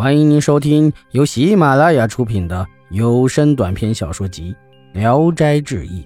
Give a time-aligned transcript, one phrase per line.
[0.00, 4.56] 欢迎您收听由喜马拉雅出品的有声短篇小说集
[4.98, 6.02] 《聊斋志异》，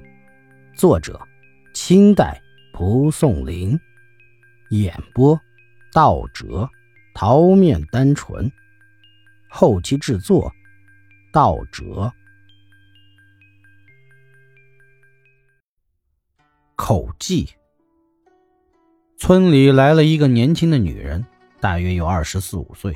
[0.76, 1.20] 作者：
[1.74, 2.42] 清代
[2.72, 3.78] 蒲松龄，
[4.70, 5.40] 演播：
[5.92, 6.68] 道哲、
[7.14, 8.50] 桃面单纯，
[9.48, 10.52] 后期制作：
[11.32, 12.12] 道哲。
[16.74, 17.48] 口技。
[19.16, 21.24] 村里来了一个年轻的女人，
[21.60, 22.92] 大约有二十四五岁。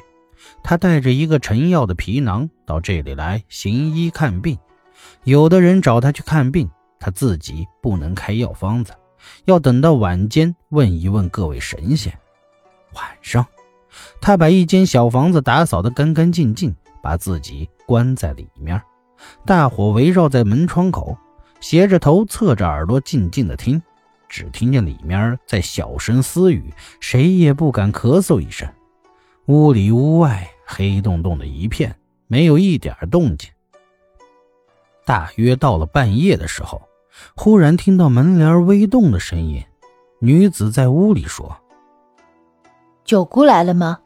[0.62, 4.58] 他带着一个陈药的皮囊到这里来行医看病，
[5.24, 8.92] 有的人找他去看病，他自己不能开药方子，
[9.44, 12.12] 要等到晚间问一问各位神仙。
[12.94, 13.46] 晚上，
[14.20, 18.80] 他把一间小房子打扫得干干净净，把自己关在里面，
[19.44, 21.16] 大伙围绕在门窗口，
[21.60, 23.82] 斜着头，侧着耳朵，静静的听，
[24.28, 28.68] 只听见里面在小声私语，谁也不敢咳嗽一声。
[29.48, 33.50] 屋里屋外黑洞洞的一片，没有一点动静。
[35.06, 36.82] 大约到了半夜的时候，
[37.34, 39.64] 忽然听到门帘微动的声音，
[40.20, 41.56] 女子在屋里说
[43.06, 43.98] ：“九姑来了吗？”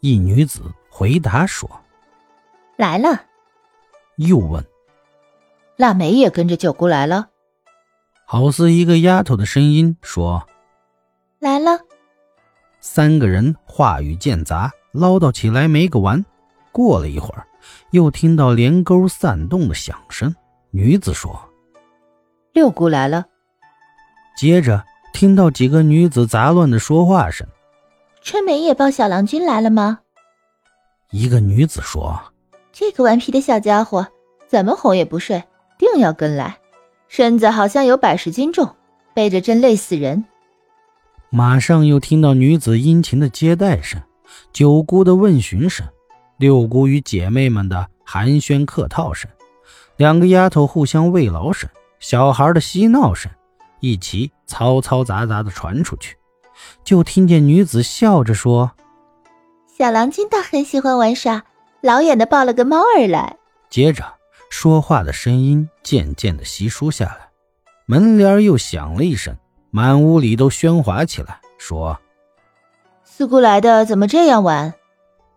[0.00, 0.60] 一女子
[0.90, 1.70] 回答说
[2.76, 3.22] ：“来了。”
[4.16, 4.62] 又问
[5.76, 7.30] ：“腊梅也跟着九姑来了？”
[8.26, 10.46] 好似一个丫头的声音说
[11.40, 11.80] ：“来了。”
[12.90, 16.24] 三个人话语间杂，唠叨起来没个完。
[16.72, 17.46] 过了一会儿，
[17.90, 20.34] 又听到连钩散动的响声。
[20.70, 21.38] 女子说
[22.54, 23.26] ：“六姑来了。”
[24.38, 27.46] 接着听到几个女子杂乱的说话声。
[28.22, 29.98] 春梅也抱小郎君来了吗？
[31.10, 32.18] 一个女子说
[32.72, 34.08] ：“这个顽皮的小家伙，
[34.46, 35.44] 怎么哄也不睡，
[35.78, 36.56] 定要跟来。
[37.06, 38.74] 身子好像有百十斤重，
[39.12, 40.24] 背着真累死人。”
[41.30, 44.00] 马上又听到女子殷勤的接待声，
[44.52, 45.86] 九姑的问询声，
[46.38, 49.30] 六姑与姐妹们的寒暄客套声，
[49.96, 51.68] 两个丫头互相慰劳声，
[52.00, 53.30] 小孩的嬉闹声，
[53.80, 56.16] 一齐嘈嘈杂杂的传出去。
[56.82, 58.72] 就听见女子笑着说
[59.76, 61.44] ：“小郎君倒很喜欢玩耍，
[61.82, 63.36] 老远的抱了个猫儿来。”
[63.68, 64.02] 接着
[64.48, 67.28] 说话的声音渐渐的稀疏下来，
[67.84, 69.36] 门帘又响了一声。
[69.70, 71.98] 满屋里都喧哗起来，说
[73.04, 74.74] ：“四姑来的怎么这样晚？”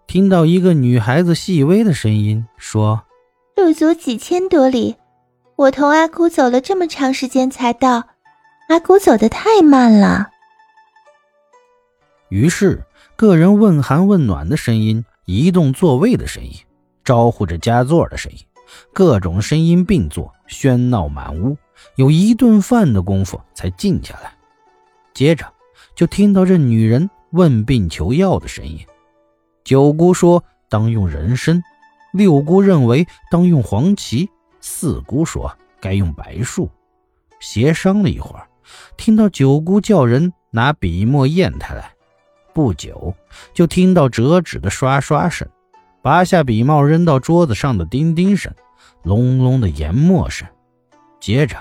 [0.08, 3.04] 听到一个女孩子细微的声音说
[3.56, 4.96] ：“路足几千多里，
[5.56, 8.04] 我同阿姑走了这么长时间才到，
[8.70, 10.30] 阿姑走的太慢了。”
[12.30, 12.84] 于是，
[13.18, 16.54] 个人问寒问暖的声音，移动座位的声音，
[17.04, 18.40] 招呼着加座的声音，
[18.94, 21.58] 各种声音并作，喧闹满屋。
[21.96, 24.32] 有一顿饭的功夫才静下来，
[25.16, 25.52] 接着
[25.96, 28.80] 就听到这女人问病求药的声音。
[29.64, 31.64] 九姑说当用人参，
[32.14, 34.30] 六姑认为当用黄芪，
[34.60, 36.70] 四姑说该用白术。
[37.40, 38.48] 协商了一会儿，
[38.98, 41.92] 听到九姑叫人拿笔墨砚台来，
[42.54, 43.16] 不久
[43.54, 45.48] 就听到折纸的刷刷声，
[46.04, 48.54] 拔下笔帽扔到桌子上的叮叮声，
[49.04, 50.48] 隆隆的研墨声，
[51.20, 51.58] 接着。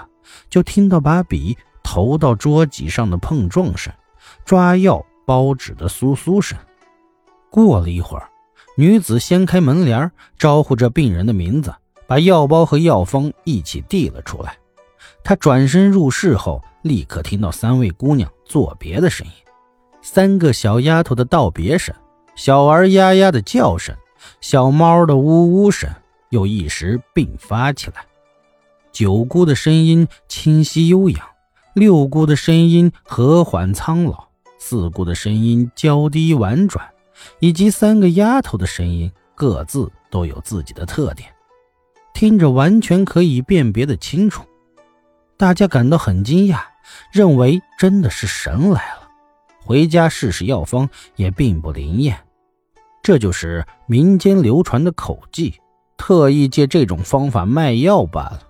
[0.49, 3.93] 就听到把笔投到桌几上的碰撞声，
[4.45, 6.56] 抓药包纸的簌簌声。
[7.51, 8.28] 过了一会儿，
[8.77, 10.09] 女子掀开门帘，
[10.39, 11.75] 招呼着病人的名字，
[12.06, 14.57] 把药包和药方一起递了出来。
[15.25, 19.33] 她转身入室后，立刻听到三位姑娘作别的声音，
[20.01, 21.93] 三个小丫头的道别声，
[22.37, 23.97] 小儿丫丫的叫声，
[24.41, 25.91] 小猫的呜呜声，
[26.31, 28.07] 又一时并发起来。
[28.91, 31.25] 九姑的声音清晰悠扬，
[31.75, 36.89] 六姑的声音和缓苍老，四姑的声音娇低婉转，
[37.39, 41.33] 以及三个丫头的声音各自都有自己的特点，
[42.13, 44.45] 听着完全可以辨别的清楚。
[45.37, 46.61] 大家感到很惊讶，
[47.13, 49.09] 认为真的是神来了。
[49.63, 52.19] 回家试试药方也并不灵验，
[53.03, 55.54] 这就是民间流传的口技，
[56.01, 58.41] 特意借这种方法卖药罢了。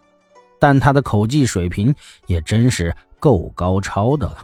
[0.60, 1.92] 但他的口技水平
[2.28, 4.38] 也真是够高超的了。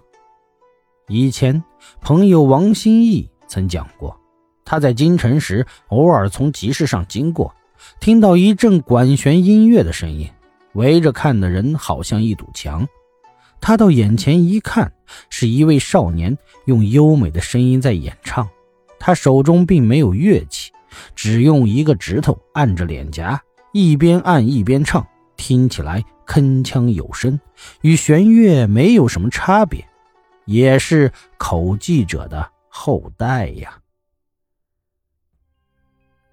[1.06, 1.62] 以前
[2.00, 4.19] 朋友王新义曾讲过，
[4.64, 7.55] 他在京城时偶尔从集市上经过，
[8.00, 10.29] 听到一阵管弦音乐的声音，
[10.73, 12.85] 围着看的人好像一堵墙。
[13.61, 14.93] 他到眼前一看，
[15.31, 18.49] 是一位少年用优美的声音在演唱，
[18.99, 20.65] 他手中并没有乐器，
[21.16, 23.42] 只用一个指头按着脸颊，
[23.72, 25.04] 一边按一边唱。
[25.36, 27.38] 听起来铿锵有声，
[27.80, 29.86] 与弦乐没有什么差别，
[30.44, 33.78] 也是口技者的后代呀。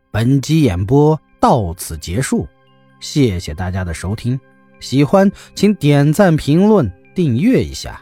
[0.10, 2.48] 本集演播到此结束，
[3.00, 4.40] 谢谢大家的收听。
[4.80, 8.02] 喜欢请点赞、评论、订阅一下。